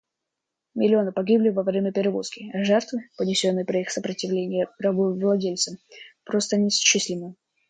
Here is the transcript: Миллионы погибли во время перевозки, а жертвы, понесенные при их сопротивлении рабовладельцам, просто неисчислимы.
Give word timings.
Миллионы 0.73 1.11
погибли 1.11 1.49
во 1.49 1.61
время 1.61 1.91
перевозки, 1.91 2.49
а 2.55 2.63
жертвы, 2.63 3.01
понесенные 3.19 3.65
при 3.65 3.81
их 3.81 3.91
сопротивлении 3.91 4.67
рабовладельцам, 4.79 5.77
просто 6.23 6.57
неисчислимы. 6.57 7.35